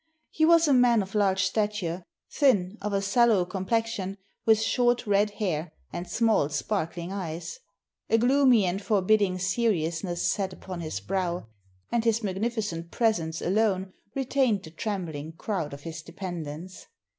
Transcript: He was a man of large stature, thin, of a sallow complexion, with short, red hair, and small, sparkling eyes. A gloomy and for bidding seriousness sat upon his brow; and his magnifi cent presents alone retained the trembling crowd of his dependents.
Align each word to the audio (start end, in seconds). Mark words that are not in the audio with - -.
He 0.31 0.45
was 0.47 0.67
a 0.67 0.73
man 0.73 1.03
of 1.03 1.13
large 1.13 1.43
stature, 1.43 2.03
thin, 2.27 2.79
of 2.81 2.91
a 2.91 3.03
sallow 3.03 3.45
complexion, 3.45 4.17
with 4.47 4.59
short, 4.59 5.05
red 5.05 5.29
hair, 5.33 5.73
and 5.93 6.09
small, 6.09 6.49
sparkling 6.49 7.13
eyes. 7.13 7.59
A 8.09 8.17
gloomy 8.17 8.65
and 8.65 8.81
for 8.81 9.03
bidding 9.03 9.37
seriousness 9.37 10.27
sat 10.27 10.53
upon 10.53 10.81
his 10.81 10.99
brow; 10.99 11.45
and 11.91 12.03
his 12.03 12.21
magnifi 12.21 12.63
cent 12.63 12.89
presents 12.89 13.43
alone 13.43 13.93
retained 14.15 14.63
the 14.63 14.71
trembling 14.71 15.33
crowd 15.33 15.71
of 15.71 15.81
his 15.81 16.01
dependents. 16.01 16.87